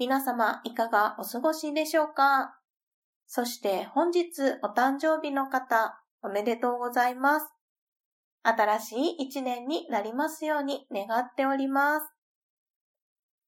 [0.00, 2.58] 皆様いかがお過ごしでしょうか？
[3.26, 4.30] そして本日
[4.62, 7.46] お誕生日の方、おめでとうございます。
[8.42, 12.06] 新しい一年になりますように願っております。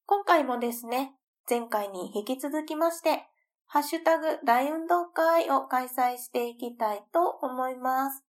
[0.04, 1.14] 今回もですね、
[1.48, 3.24] 前回に引き続きまして、
[3.66, 8.22] ハッシュタグ大運動会を開催していきたいと思います。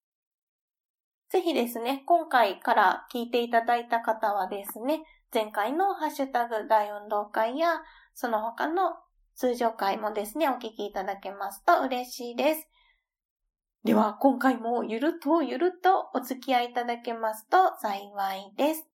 [1.32, 5.02] ぜひですね、今回から聞いていただいた方はですね、
[5.34, 7.82] 前回のハッシュタグ大運動会や、
[8.14, 8.94] その他の
[9.36, 12.68] 通常回もですね、お聞きいただけますと嬉しいです。
[13.84, 18.86] では、今回もゆるとゆるとお付き合いいただけますと幸いです。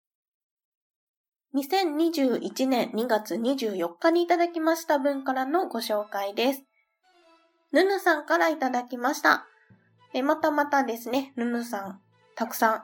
[1.56, 6.64] 2021年2月24日にいただきました分からのご紹介です。
[7.74, 9.46] ぬぬさんからいただきました。
[10.14, 12.02] え、またまたですね、ぬぬさん、
[12.36, 12.84] たくさん、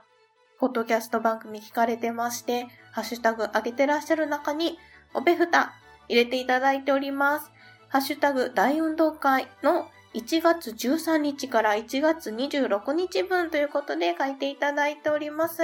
[0.59, 4.77] ポッドキャスト番組聞かれてまして、ハッシュタグ上げてらっしゃる中に、
[5.13, 5.73] おべふた
[6.09, 7.51] 入れていただいております。
[7.89, 15.61] ハッシュタグ大運動会の1月13日から1月26日分ということで書いていただいております。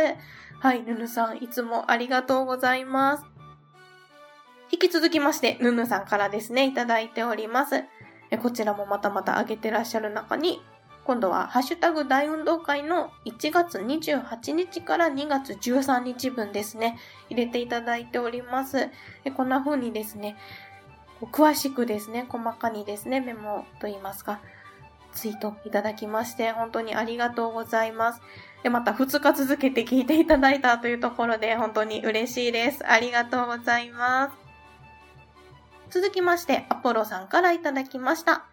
[0.60, 3.26] はい、ぬぬさん、いつもありがとうございます。
[4.72, 7.84] 引き続きまして、ぬぬさんからですね、いただいております。
[8.42, 10.62] こちらもまたまた上げてらっしゃる中に、
[11.10, 17.00] 今度はハッシュタグ大運動会の1月28日から2月13日分ですね、
[17.32, 18.92] 入れていただいております。
[19.24, 20.38] でこんな風にですね、
[21.32, 24.40] 詳しくですね、細かにですね、メモと言いますか、
[25.12, 28.22] ツイートいただきまして、本当にありがとうございます。
[28.62, 32.88] で、また2日続けて聞いていただいたというところで、本当に嬉しいです。
[32.88, 34.38] ありがとうございます。
[35.90, 38.46] 続きまして、アポロさんからいただきました。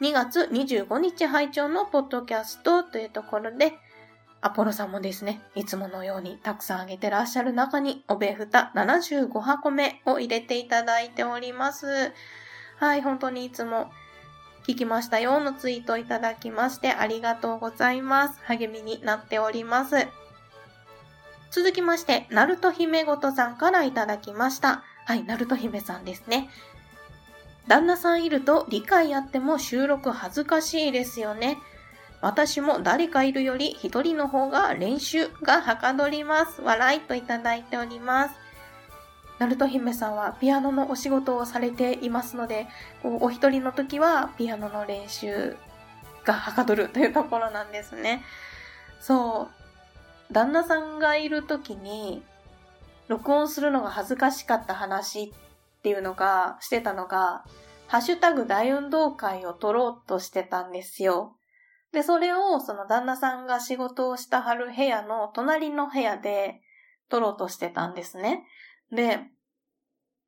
[0.00, 3.72] 2月25日拝聴のポッドキャストというところで、
[4.42, 12.12] アポロさんもですね、いつものようにたくさんあげてらっしゃる中に、おべふた75箱目を入れていただいております。
[12.76, 13.90] はい、本当にいつも
[14.66, 18.40] 聞きましたよのツイートいただきましてありがとうございます。
[18.44, 20.08] 励みになっております。
[21.50, 24.82] 続きまして、ナルト姫ごとさんからいただきました。
[25.06, 26.50] はい、ナルト姫さんですね。
[27.68, 31.58] 旦那さんいると理解あっても収録恥ずかしいですよね。
[32.22, 36.62] 私も誰かいるより一人の方が練習がはかどります。
[36.62, 38.34] 笑いといただいております。
[39.38, 42.68] ナルト姫さんはピアノのお仕事をされていますので、
[43.02, 45.56] お一人の時はピアノの練習
[46.24, 48.24] がはかどるというところなんですね。
[49.00, 49.50] そ
[50.30, 50.32] う。
[50.32, 52.22] 旦那さんがいる時に、
[53.08, 55.45] 録音するのが恥ずかしかった話っ
[55.86, 57.44] っていうのが、してたのが、
[57.86, 61.36] ハッシュタグ大運動会を撮ろうとしてたんですよ。
[61.92, 66.60] で、それをその旦那さんが仕事をしたはる部屋の隣の部屋で
[67.08, 68.42] 撮ろうとしてたんですね。
[68.90, 69.20] で、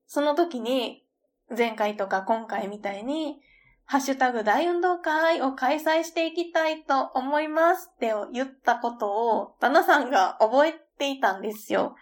[0.07, 1.05] その時に
[1.51, 3.41] 前回とか今回みたいに、
[3.85, 11.97] ハッシュタグ大運動会を開催していきたいと思いますって言ったことを旦那さんが覚えていたんですよ。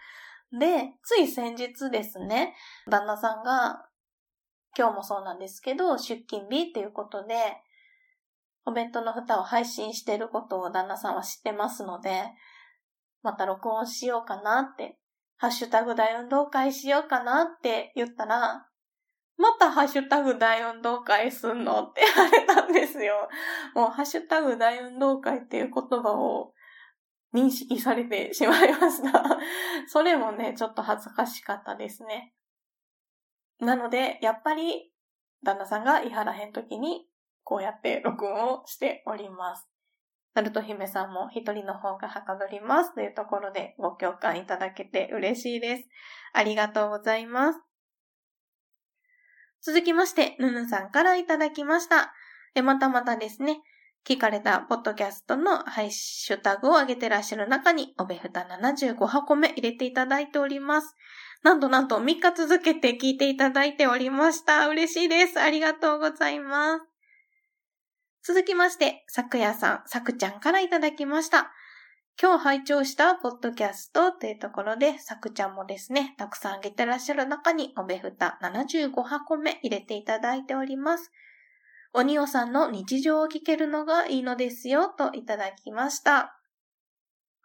[0.51, 2.55] で、つい先日ですね、
[2.89, 3.85] 旦那さんが、
[4.77, 7.35] 今日もそうなんですけど、出勤日っていうことで、
[8.65, 12.23] お弁当の蓋を配信してることを旦那さんは知ってますので、
[13.23, 14.97] また録音しようかなって、
[15.37, 18.67] ハッシュタグ大運動会しようかなって言ったら、
[19.37, 23.29] またハッシュタグ大運動会すんのって言われたんですよ。
[23.75, 26.53] もうハッシュタグ大運動会っていう言葉を
[27.33, 29.37] 認識されてしまいました。
[29.87, 32.33] それもね、ちょっと恥ずかしかったですね。
[33.59, 34.93] なので、やっぱり、
[35.43, 37.07] 旦那さんが言い張らへん時に、
[37.43, 39.67] こうやって録音をしております。
[40.33, 45.89] ナルト姫さんも一人の方がはかどりますというところでご共感いただけて嬉しいです。
[46.33, 47.59] ありがとうございます。
[49.61, 52.13] 続きまして、ヌヌさんからいただきました。
[52.53, 53.61] で、またまたですね、
[54.07, 60.95] 聞かれたポッドキャストのハッシュタグを上げてらっしゃる中に、おべふた75箱目入れていただいております。
[61.43, 64.69] なんとなんと3日続けて聞いていただいておりました。
[64.69, 65.41] 嬉しいです。
[65.41, 66.85] ありがとうございます。
[68.23, 71.51] 続きまして、さくやさん、さくちゃんからいただきました。
[72.21, 81.11] 今日拝聴したポッドキャストというところで、さくちゃんもですね、たくさんあげてらっしゃる中に、おべふた75箱目入れていただいております。
[81.97, 86.39] おにおさんの日常を聞けるのがいいのですよ、といただきました。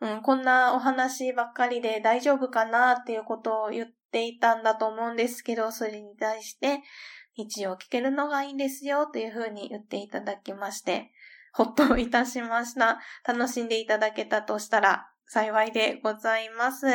[0.03, 6.83] うん、こんなお話ばっかりで大丈夫かなっていうことを言っていたんだと思うんですけど、それに対して、
[7.35, 11.13] 日常を聞けるのがいいんですよ、というふうに言っていただきまして、
[11.55, 13.01] ほっといたしました。
[13.27, 16.87] 楽しんでいただけたとしたら幸いでございます。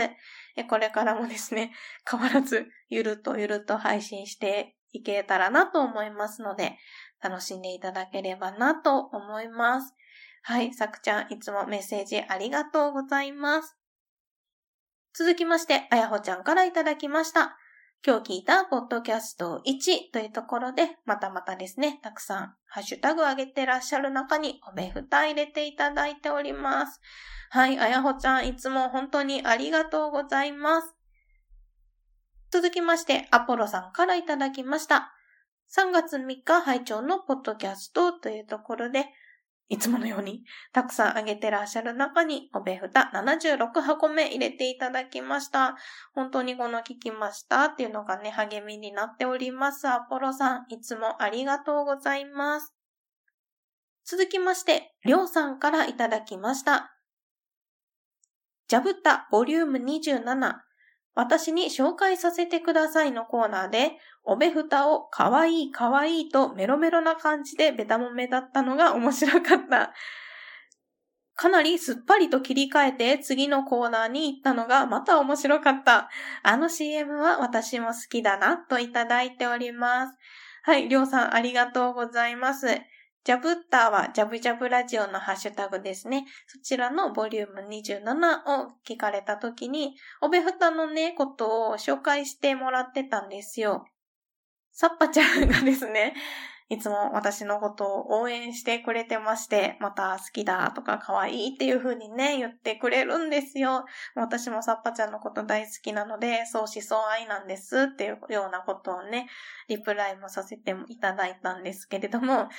[0.70, 1.74] これからもですね、
[2.08, 6.78] 変わらずゆるとゆると配信していけたらなと思いますので、
[7.22, 9.94] 楽しんでいただければなと思います。
[10.44, 13.78] はい、さくちゃんいつもメッセージありがとうございます。
[15.14, 17.58] 続きまして、あやほちゃんからいただきました。
[18.06, 27.02] 今日聞いたポッドキャスト1というところで、またまたですね、たくさんハッシュタグ上げてらっしゃる中におべふた入れていただいております。
[27.50, 30.96] はい、あやほちゃんいつも本当にありがとうございます。
[32.52, 35.17] 続きまして、アポロさんからいただきました。
[35.76, 39.06] 3月3日拝聴のポッドキャストというところで、
[39.70, 45.76] いつものようにたくさんあげてらっしゃる中におべふた76箱目入れていただきました。
[46.14, 49.88] 本当にこの聞きましたっていうのがね、励みになっております。
[49.90, 52.74] アポロさん、いつもありがとうございます。
[54.06, 56.94] 続きまして、りょうさんからいただきました。
[58.70, 60.67] ジャブタボリューム27
[61.18, 63.94] 私に紹介させてくださいのコーナーで、
[64.24, 69.94] おべふたをかわいいかわいいとメロメロな感じでベタもめだったのが面白かった。
[71.34, 76.10] かなりすっぱりと切り替えて次のコーナーに行ったのがまた面白かった。
[76.44, 80.14] あの CM は私も好きだなといただいております。
[80.62, 82.68] はい、りょうさんありがとうございます。
[83.24, 86.26] ジャブッターはジャブジャブラジオのハッシュタグですね。
[86.48, 93.86] そちらのボリューム27を聞かれた時に、おべふたのね、ことを紹介してもらってたんですよ。
[94.72, 96.14] サッパちゃんがですね、
[96.70, 103.86] いつも私のことを応援してくれてまして、また好きだとか可愛いっていう風にね、言ってくれるんですよ。
[104.16, 109.30] 私もサッパちゃんのこと大好きなので、相思相愛なんですっていうようなことをね、
[109.70, 112.50] リプライもさせていただいたんですけれども、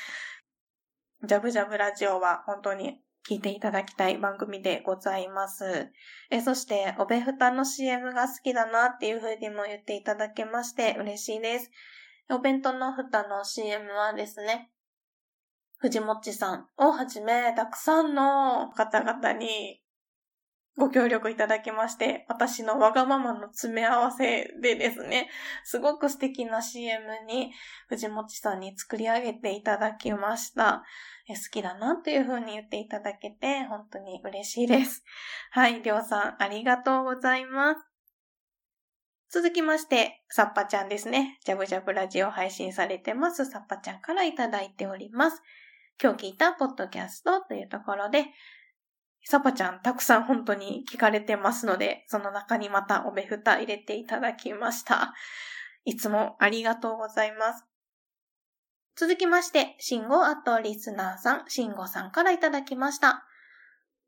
[1.24, 5.90] ジャブジャブラジオは本当に聞いていただきたい番組でございます。
[6.30, 11.72] えそして、おべふたの CM が好きだなっていう風にも言っていただけまして嬉しいです。
[12.30, 14.70] お弁当のふたの CM はですね、
[15.78, 19.82] 藤もっちさんをはじめ、たくさんの方々に
[20.78, 25.28] ご協力いただきまして、私のわがままの詰め合わせでですね、
[25.64, 27.52] すごく素敵な CM に
[27.88, 30.84] 藤もちさんに作り上げていただきました。
[31.28, 35.02] 好きだなというふうに言っていただけて、本当に嬉しいです。
[35.50, 37.80] はい、りょうさんありがとうございます。
[39.30, 41.38] 続きまして、さっぱちゃんですね。
[41.44, 45.42] ジャブジャブラジオ配信されてます、さっぱちゃんからいただいております。
[46.00, 48.26] 今日聞いたポッドキャストというところで、
[49.24, 55.14] サパちゃんたくさん本当に聞かれてますので、その中にまたおべふた入れていただきました。
[55.84, 57.64] いつもありがとうございます。
[58.96, 63.24] 続きまして、シンゴアットリスナーさん、シンゴさんからいただきました。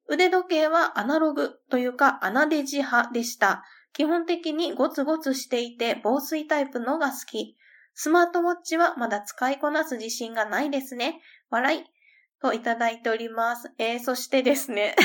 [0.09, 3.65] 腕時計はアナログというかアナデジ派でした。
[3.93, 7.57] 基本的にゴツゴツしていて防水タイプのが好き。
[7.95, 11.21] スマートウォッチはまだ使いこなす自信がないですね。
[11.51, 11.85] 笑い。
[12.41, 13.71] といただいております。
[13.79, 14.97] えー、そしてですね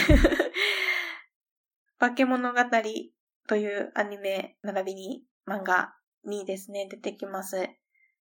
[2.00, 2.60] 化け物語
[3.48, 7.70] というアニメ並びに漫画にですね、出てきます。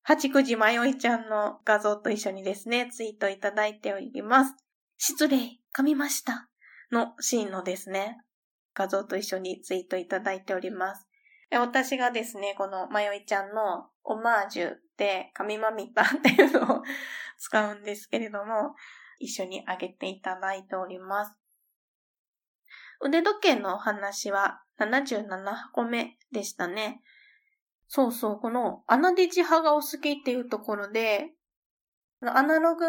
[0.04, 4.56] 八九時まよいちゃんの画像と一緒にですね、ツイートいただいております。
[4.98, 6.50] 失礼、噛みました。
[6.92, 8.18] のシーンのですね、
[8.74, 11.09] 画像と一緒にツイートいただいております。
[11.58, 16.84] 私がですね、このまよいちゃんのオマージュで神まみたっていうのを
[17.39, 18.75] 使うんですけれども、
[19.18, 21.36] 一緒にあげていただいております。
[23.01, 27.01] 腕時計のお話は77箱目でしたね。
[27.88, 31.34] そうそう、この穴デジ派がお好きっていうところで、
[32.22, 32.86] アナログ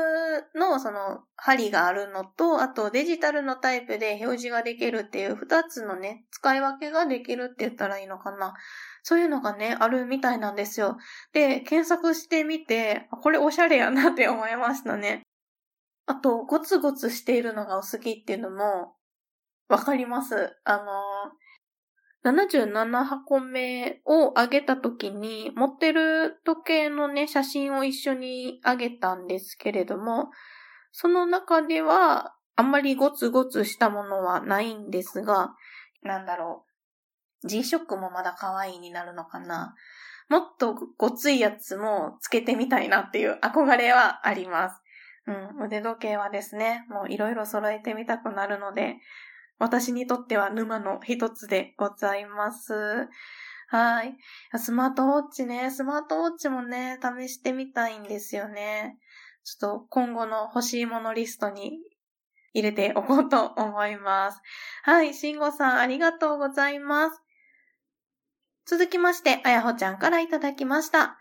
[0.56, 8.54] のその針があるのと、あとデジタルのタイプで表示ができるっていう二つのね、使い分けができるって言ったらいいのかな。
[9.04, 10.98] そういうのがね、あるみたいなんですよ。
[11.32, 15.22] で、検索してみて、これおしゃれやなって思いましたね。
[16.06, 18.96] あと、ゴツゴツしているのがお好きっていうのも、
[19.68, 20.56] わかります。
[20.64, 20.84] あの
[22.24, 30.30] 77箱目を上げた時に、持ってる時計のね、写真を一緒に上げたんですけれども、
[30.92, 35.54] その中では、あんまりゴツゴツしたものはないんですが、
[36.02, 36.66] なんだろ
[37.44, 37.48] う。
[37.48, 39.74] G-SHOCK もまだ可愛いになるのかな。
[40.28, 44.80] もっとごついやつもつけてみたいなっていう憧れはあります。
[45.26, 48.96] うん、腕時計はですね、もういろいろ揃えてみたくなるので、
[49.60, 52.72] 私にとっては沼の一つでございます。
[53.68, 54.16] はい。
[54.58, 58.98] スマートウォッチね、スマートウォッチもね、試してみたいんですよね。
[59.44, 61.78] ちょっと今後の欲しいものリストに
[62.52, 64.40] 入れておこうと思います。
[64.82, 67.20] はい、しんごさんありがとうございます。
[68.64, 71.18] 続きまして、あやほちゃんからいただきました。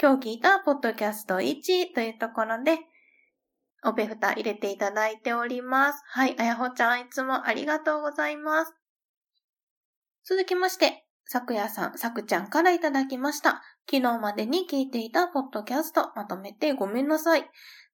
[0.00, 2.78] 今日聞いたポッドキャスト1というところで、
[3.84, 6.02] オペフタ入れていただいております。
[6.06, 8.74] はい、あやほちゃんいつもありがとうございます。
[10.24, 13.62] 続きまして、さくやさん、さくちゃんからいただきました。
[13.90, 17.44] 昨日までに聞いていたポッドキャストまとめてごめんなさい。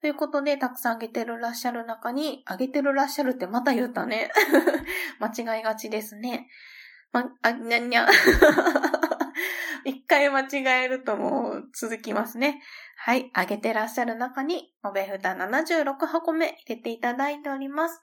[0.00, 4.30] ということで、たくさんあげてるらっしゃる中に、あげてるらっしゃるってまた言ったね。
[5.20, 6.48] 間違いがちですね。
[7.12, 8.08] ま、あ、にゃんにゃん。
[9.86, 12.60] 一回間違えるともう続きますね。
[12.96, 13.30] はい。
[13.34, 18.02] あげてらっしゃる中に、おべふた76箱目入れていただいております。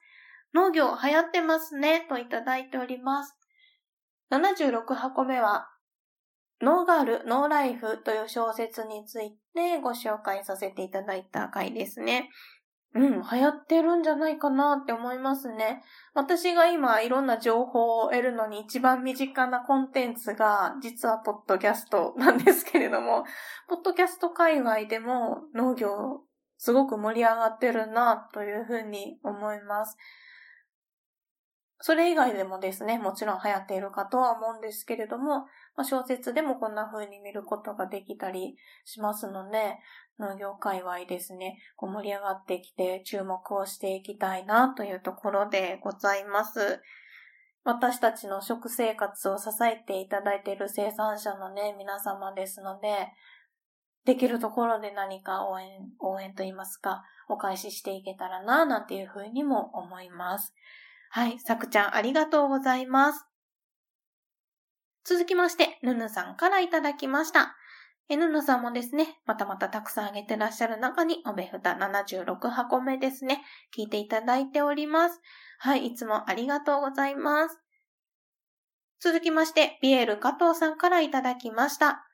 [0.53, 3.37] 農業流行ってますね、といただいております。
[4.31, 5.67] 76箱目は、
[6.61, 12.29] ノーガール、ノーライフという小説についてご紹介させていただいた回ですね。
[12.95, 15.81] うん、流行ってるんじゃないかなって思いますね。
[16.13, 23.23] 私が今いろんな情報を得るのに一番身近なコンテンツが実はポッドキャストなんですけれども、
[23.67, 26.21] ポッドキャスト界隈でも農業
[26.57, 29.97] すごく盛り上がってるなというふうに思います。
[31.85, 35.39] それ以外でもですね、もちろん流行っているかとは思うんですけれども、
[35.75, 39.75] まあ、小説でもこんな風に見ることができたりしますので、
[40.17, 46.81] 農業界隈ですね、こう盛り上がってきて注目をしていきたいなというところでございます。
[47.65, 53.09] 私たちの食生活を支えていただいている生産者のね、皆様ですので、
[54.05, 55.67] できるところで何か応援、
[55.99, 60.53] 応援と言いますか、お返ししていけたらな、なんていうふうにも思います。
[61.15, 63.23] はい、さくちゃんありがとうございます。
[65.05, 67.55] 続きまして、ぬぬさんからいただきました。
[68.09, 73.43] えぬぬさんもですね、またまたたくさんあげてらっしゃる中に、おべふた76箱目ですね、
[73.77, 75.21] 聞いていただいております。
[75.59, 77.59] はい、いつもありがとうございます。
[78.99, 82.07] 続きまして、ピエール加藤さんからいただきました。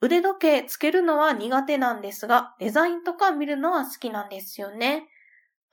[0.00, 5.06] 腕時計つけるのは苦手なんですが、デザインとか見るのは好きなんですよね。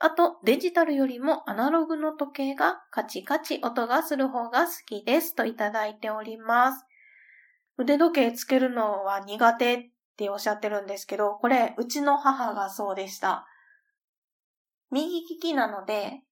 [0.00, 6.86] あと、デジタルよりもアナログの時計がカチカチ音がする方が好きですといただいております。
[7.78, 13.46] 腕時計つけるのは苦手っておっしゃってるんですけど、これ、うちの母がそうでした。
[14.90, 16.22] 右利きなので、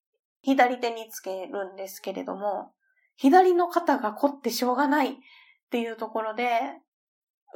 [0.42, 2.72] 左手につけるんですけれども、
[3.16, 5.16] 左の肩が凝ってしょうがないっ
[5.70, 6.60] ていうところで、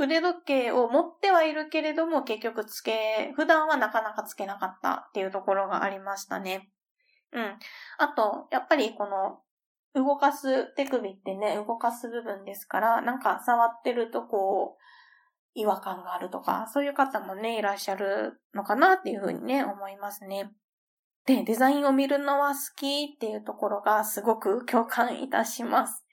[0.01, 6.71] 腕時計を持ってはいるけれども、結局つけ、普段はなかなかつけなかったっていうところがありましたね。
[7.33, 7.59] うん。
[7.99, 9.41] あと、やっぱりこの、
[9.93, 14.83] 動かす手首ってね、動かす部分ですから、なんか触ってるとこう、
[15.55, 20.53] 違和感があるとか、そういう方もね、いらっしゃるのかなっていうふうにね、思いますね。
[21.27, 26.05] で、デザインを見るのは好きっていうところがすごく共感いたします。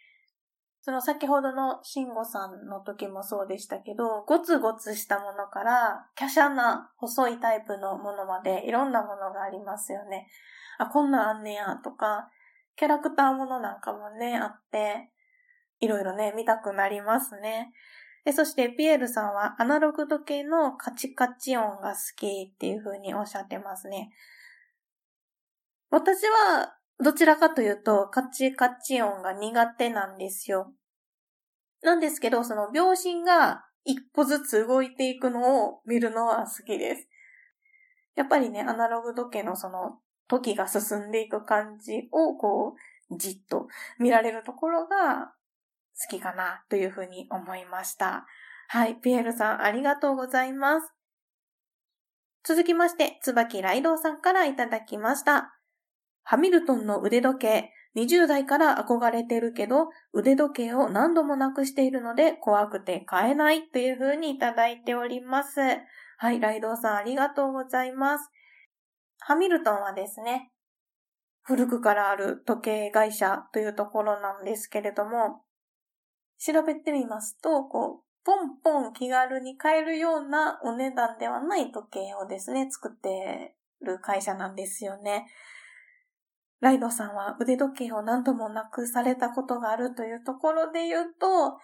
[0.87, 10.29] その先ほどの慎吾さんの時もそうでしたけど、ゴツゴツしたものから、華奢な細いタイプのものまでいろんなものがありますよね。
[10.79, 12.29] あ、こんなんあんねやとか、
[12.77, 15.09] キャラクターものなんかもね、あって、
[15.81, 17.73] いろいろね、見たくなりますね。
[18.23, 24.09] で、そしてピエールさんはアナログ時計のカチカチ音が好きっていう風におっしゃってますね。
[25.89, 30.73] 私はどちらかというと、カチカチ音が苦手なんですよ。
[31.83, 37.07] なんですけど、その秒針が一歩ずつ動いていくのを見るのは好きです。
[38.15, 42.75] やっぱりね、アナログ時計のその時が進んでいく感じをこ
[43.09, 43.67] う、じっと
[43.99, 45.33] 見られるところが
[45.99, 48.25] 好きかなというふうに思いました。
[48.67, 50.91] はい、ピエールさんありがとうございます。
[52.43, 55.56] 続きまして、椿ライドウさんからいただきました。
[56.29, 65.61] ハミルトンの腕時計、20代から憧れてるけど、腕時計を何度もなくしているので怖くて買えないという風にいただいております。
[66.17, 68.29] はい、ライドウさんありがとうございます。
[69.19, 70.51] ハミルトンはですね、
[71.43, 75.45] 古くからある時計会社というところなんですけれども、
[76.39, 85.27] 調べてみますと、こう、ポンポン気軽に買えるようなお値段ではない時計をですね、作ってる会社なんですよね。
[86.59, 91.59] ライドさんは腕時計を何度もなくされたことがあるというところで言うと、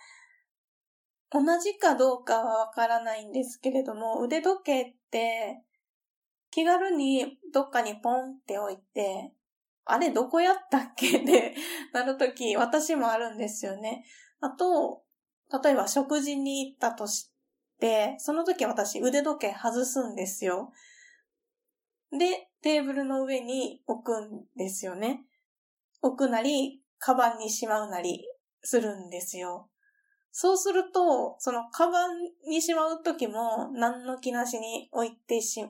[1.31, 5.63] 同じかどうかはわからないんですけれども、腕時計って
[6.51, 9.33] 気軽にどっかにポンって置いて、
[9.85, 11.17] あれどこやったっけ？
[11.17, 11.55] って
[11.91, 14.05] なるとき、私もあるんですよね。
[14.39, 15.03] あと、
[15.63, 17.31] 例えば食事に行ったとし
[17.79, 20.71] て、その時私腕時計外すんですよ。
[22.11, 25.25] で、テーブルの上に置くんですよね。
[26.01, 28.25] 置くなり、カバンにしまうなり
[28.63, 29.69] するんですよ。
[30.31, 32.11] そうすると、そのカバン
[32.49, 35.65] にしまうときも何の気なしに置いてし、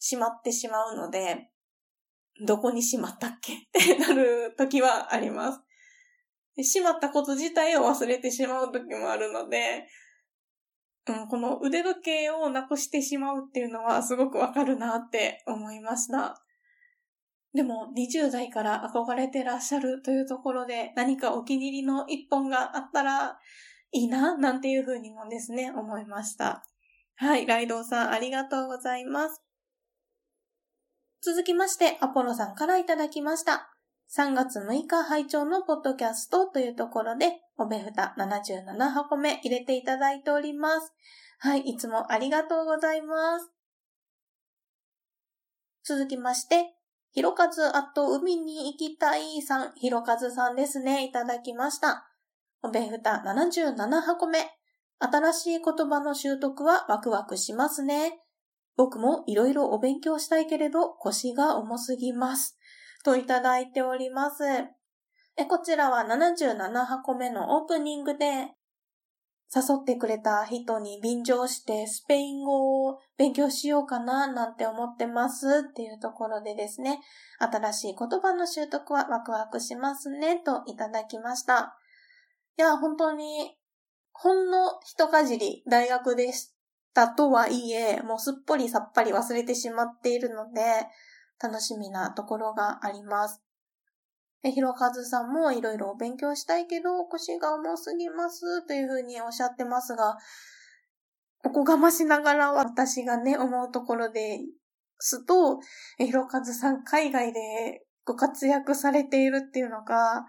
[0.00, 1.50] しまってしまうので、
[2.44, 3.52] どこにしまったっけ？
[3.54, 5.60] ってなるときはあります。
[6.64, 9.86] しまったこと自体を忘れてしまうときもあるので、
[11.08, 16.42] うん、この腕時計をなくしてしまうっていうのはすごくわかるなって思いました。
[17.54, 23.38] でも20代から憧れてらっしゃるというところで何かお気に入りの一本があったら
[23.92, 26.62] いいな、なんていうふうにもですね、思いました。
[27.16, 29.42] はい、ライドウさんありがとうございます。
[31.22, 33.77] 続きまして、アポロさんからいただきました。
[34.10, 40.94] 3月6日拝聴のポッドキャストというところで、おべふた77箱目入れていただいております。
[41.40, 43.50] はい、いつもありがとうございます。
[45.84, 46.74] 続きまして、
[47.10, 52.08] ひろかずあと海に行きたいさん、ひろかずさんですね、いただきました。
[52.62, 54.38] おべふた77箱目。
[55.00, 58.18] 新しい言葉の習得はワクワクしますね。
[58.74, 62.57] 僕もいろいろお勉強したいけれど腰が重すぎます。
[63.08, 64.44] といただいております。
[65.38, 68.52] え、こちらは77箱目のオープニングで、
[69.54, 77.00] 誘ってくれた人に便乗してスペイン語を勉強しようかななんて思ってますっていうところでですね、
[77.38, 81.78] 新しい言葉の習得はワクワクしますねといただきました。
[82.58, 83.56] いや、本当に、
[84.12, 86.52] ほんの一かじり大学でし
[86.92, 90.60] たとはいえ、もうすっぽりさっぱり忘れてしまっているので、
[91.40, 93.42] 楽しみなところがあります。
[94.42, 100.16] え、ひろかずさんもいろいろお勉強したいけど、腰が重すぎますというふうにおっしゃってますが、
[101.44, 104.40] おこがましながら私がね、思うところで
[104.98, 105.60] すと、
[105.98, 110.26] え、ひろかずさん海外でご活躍されているっていうのが、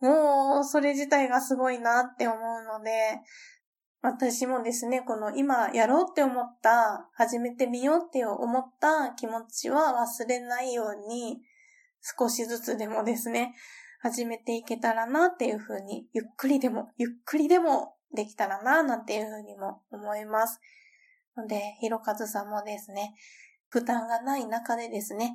[0.00, 2.90] もう、それ自体がすごいなって思うので、
[4.06, 11.40] 私もですね、この今やろうって思った、始めてみようって思った気持ちは忘れないように、
[12.00, 13.56] 少しずつでもですね、
[14.00, 20.60] 始めていけたらなっていうふうに、ゆっくりでも、ゆっくりでもできたらななんていうふうにも思います。
[21.36, 23.12] ので、ひろかずさんもですね、
[23.70, 25.34] 負担がない中でですね、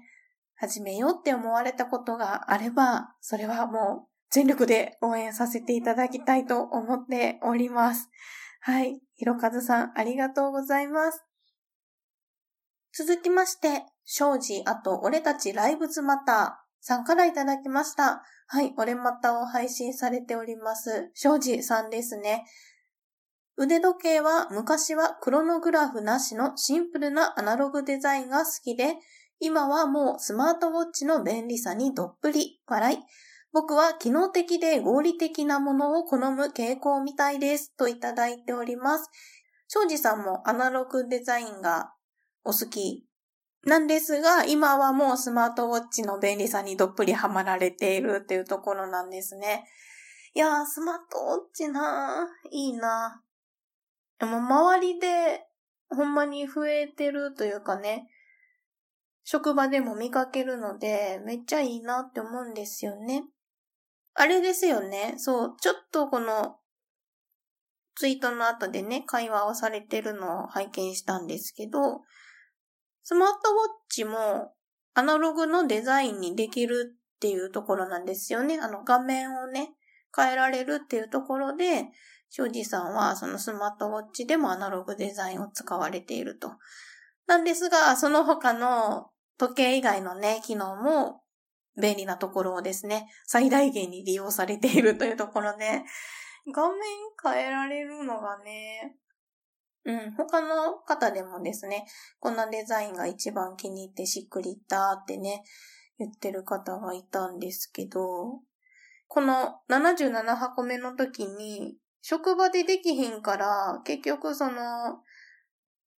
[0.56, 8.10] 始めようって思われたことがあれば、それはもう全力で応援させていただきたいと思っております。
[8.64, 9.02] はい。
[9.16, 11.24] ひろかずさん、ありがとうございます。
[12.94, 18.24] 続きまして、庄司、あと、俺たちライブズマターさんからいただきました。
[18.46, 21.10] はい、俺またを配信されております。
[21.16, 22.46] 庄司さんですね。
[23.58, 28.96] 腕時計は昔はクロノグラフなしのシンプルなアナログデザインが好きで、
[29.40, 32.98] 今はもうスマートウォッチの便利さにどっぷり笑い。
[33.54, 37.76] 僕は機能的で合理的なものを好む傾向みたいです。
[37.76, 39.10] といただいております。
[39.68, 41.94] 庄司さんもアナログデザインが
[42.44, 43.06] お好き
[43.66, 49.66] なんですが、今はもうスマートウォッチの便利さにどっぷりハマられているっていうところなんですね。
[50.34, 54.26] いやー、スマートウォッチなー、いいなー。
[54.26, 55.46] でも周りで
[55.90, 58.08] ほんまに増えてるというかね、
[59.24, 63.26] 職場でも見かけるので、めっちゃいいなって思うんですよね。
[64.14, 65.16] あれですよね。
[65.18, 66.58] そう、ちょっとこの、
[67.96, 72.02] ツイートの後でね、会話をされてるのを拝見したんですけど、
[73.04, 74.54] スマートウォッチも
[74.94, 78.60] アナログのデザインにできるっていうところなんですよね。
[78.60, 79.72] あの画面をね、
[80.16, 81.88] 変えられるっていうところで、
[82.30, 86.52] 庄司さんはそのスマートウォッチでもアナログデザインを使われていると。
[87.28, 91.21] なんですが、その他の時計以外のね、機能も
[91.80, 95.84] 便利なところをですね、最大限に利用されているというところで、
[96.54, 96.80] 画面
[97.22, 98.98] 変えられるのがね、
[99.84, 101.86] うん、他の方でもですね、
[102.20, 105.44] こんなデザインが一番気に入ってしっくりいったってね、
[105.98, 108.42] 言ってる方がいたんですけど、
[109.08, 115.02] この77箱目の時に、職場でできひんから、結局その、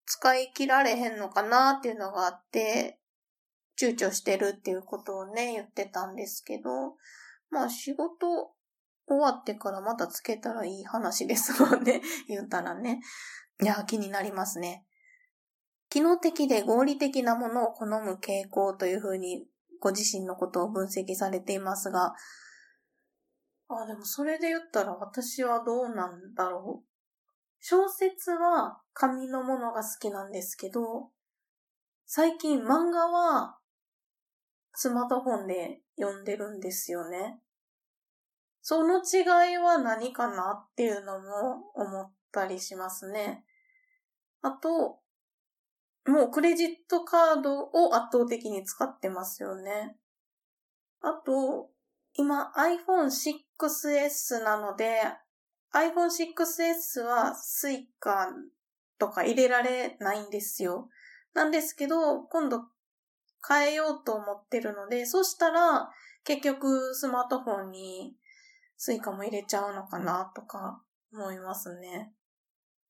[0.05, 2.99] 使い切られへんのかなっていうのがあって、
[3.79, 6.95] 躊躇してるっていうことをね、言ってたんですけど、
[7.49, 8.53] まあ仕事
[9.07, 12.01] 終わってからまたつけたらいい話ですもんね。
[12.27, 13.01] 言ったらね。
[13.61, 14.85] いや、気になりますね。
[15.89, 19.47] 機能的で合理的なものを好む傾向というふうに
[19.79, 22.15] ご自身のことを分析されていますが、
[23.67, 26.87] あ、でもそれで言ったら私はどうなんだろう。
[27.59, 31.11] 小説は紙のものが好きなんですけど、
[32.05, 33.57] 最近漫画は
[34.73, 37.39] スマートフォンで読んでるんですよね。
[38.61, 43.43] その違いは何かなっていうのも思ったりしますね。
[44.41, 44.99] あと、
[46.05, 49.95] もうクレジットカードを圧倒的に使ってますよね。
[51.01, 51.69] あと、
[52.15, 53.09] 今 iPhone
[53.59, 55.01] 6S なので、
[55.73, 58.27] iPhone 6S は Suica
[58.99, 60.89] とか入れられないんですよ。
[61.33, 62.65] なんですけど、今度
[63.47, 65.89] 変えようと思ってるので、そしたら
[66.23, 68.15] 結局スマートフォンに
[68.77, 70.81] Suica も入れちゃうのかなとか
[71.13, 72.13] 思いますね。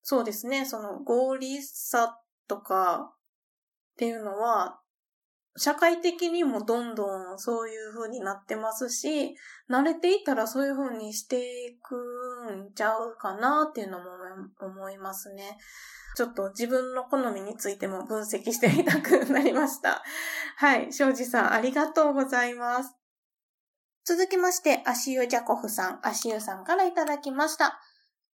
[0.02, 3.14] そうですね、その合理さとか
[3.94, 4.80] っていうのは
[5.56, 9.36] 社会的にもどんどんそういう風になってますし、
[9.70, 11.96] 慣れていたらそういう風にしていく
[12.70, 14.06] んちゃうかなっていうのも
[14.60, 15.58] 思いますね。
[16.16, 20.04] ちょっと自分の好みについても分析してみたくなりました。
[20.58, 20.92] はい。
[20.92, 22.96] 庄司さん、ありがとうございます。
[24.06, 27.80] 続きまして、足湯ジャコフさん、足湯さんからいただきました。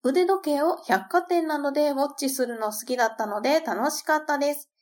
[0.02, 4.73] 腕時計を百貨店などでウォッチするの好きだったので楽しかったです。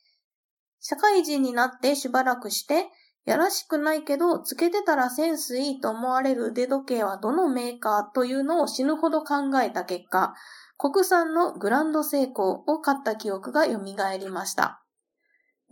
[0.85, 2.87] 社会人になってしばらくして、
[3.23, 10.35] やらしくないけど、つけてたらセンスいいと思われる腕時計はどのメーカーというのを死ぬほど考えた結果、
[10.77, 13.71] 国産のグランドセイコーを買った記憶が蘇
[14.19, 14.83] りました。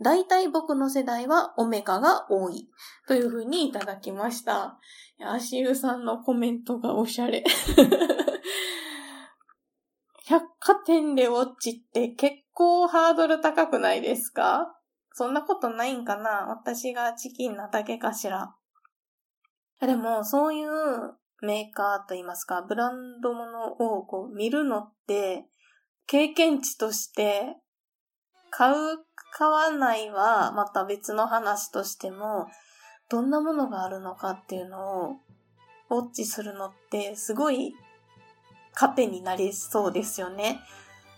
[0.00, 2.70] 大体僕の世代はオメガが多い。
[3.06, 4.78] というふうにいただきました。
[5.22, 7.44] 足湯さんのコメントがおしゃれ。
[10.24, 14.74] 百貨店でウォッチって結構ハードル高くないですか？
[15.14, 16.46] そんなことないんかな？
[16.48, 18.54] 私がチキンなだけかしら。
[19.80, 20.70] でも、そういう
[21.42, 25.44] メーカーといいますか、ブランドものをこう見るのって、
[26.06, 27.56] 経験値として、
[28.50, 28.98] 買う、
[29.32, 32.46] 買わないはまた別の話としても、
[33.08, 35.16] どんなものがあるのかっていうのを、
[35.90, 37.74] ウォッチするのってすごい
[38.72, 40.60] 糧になりそうですよね。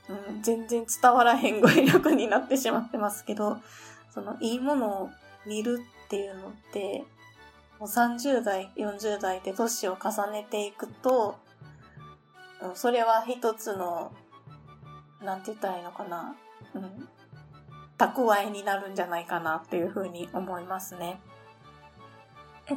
[0.09, 3.59] うん、全然伝わらへん語彙力になってしまってますけど、
[4.13, 5.11] そのいいものを
[5.47, 7.05] 見るっていうのって、
[7.79, 11.37] もう30代、40代で年を重ねていくと、
[12.75, 14.13] それは一つの、
[15.23, 16.37] なんて言ったらいいのかな。
[16.75, 17.09] うん。
[17.97, 21.21] 蓄えになるんじゃないかなっていうふうに思いますね。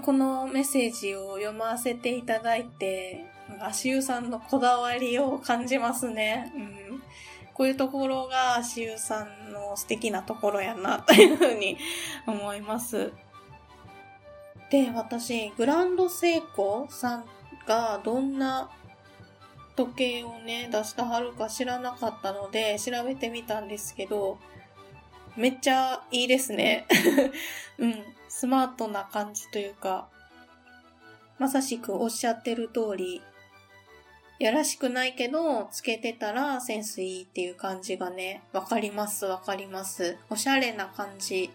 [0.02, 3.26] このメッセージを読ませていただいて、
[3.62, 6.52] 足湯さんのこだわりを感じますね。
[6.56, 6.87] うん、
[7.58, 11.76] こういうところが足湯さんの素敵なところやな、というふうに
[12.28, 13.12] 思います。
[14.70, 17.26] で、私、グランドセイコーさん
[17.66, 18.70] がどんな
[19.76, 24.38] 時計をね、出したはるか知らなかったので、調べてみたんですけど、
[25.36, 26.86] めっちゃいいですね。
[27.80, 28.04] うん。
[28.30, 30.10] スマートな感じというか、
[31.40, 33.24] まさしくおっしゃってる通り、
[34.40, 40.18] やらしくないけど、つけてたらセンスいいっていう感じがね、わかります、わかります。
[40.30, 41.50] おしゃれな感じ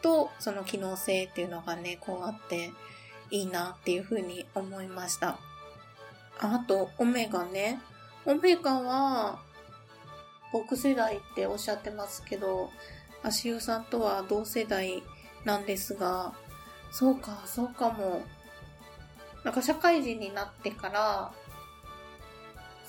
[0.00, 2.70] と、その機能性っていうのがね、こうあって
[3.30, 5.38] いいなっていうふうに思いました。
[6.38, 7.80] あと、オメガね。
[8.24, 9.40] オメガは、
[10.52, 12.70] 僕世代っておっしゃってますけど、
[13.22, 15.02] 足湯さんとは同世代
[15.44, 16.32] なんですが、
[16.90, 18.22] そうか、そうかも。
[19.44, 21.32] なんか社会人になってから、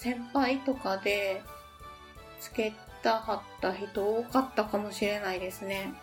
[0.02, 1.44] 先輩とかで、
[2.40, 5.94] つけたはった人多かったかもしれないですね。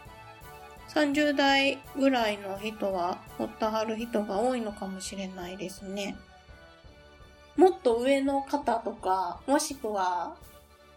[0.94, 6.16] 30代ぐらいの人は、持ったはる人が多いのかもしれないですね。
[7.56, 10.36] もっと上の方とか、もしくは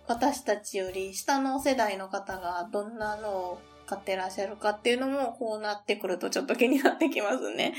[0.08, 7.74] 私たちより下の世代の方がどんなのを買ってらっしゃるかっていうのも、こうなってくるとちょっと気になってきますね。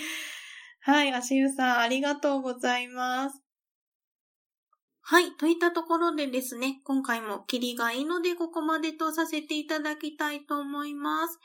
[0.80, 3.41] はい、足湯さん、ありがとうございます。
[5.04, 5.32] はい。
[5.32, 11.40] といったところでですね、今回もキリがいいのでここまでとさせていただきたいと思います。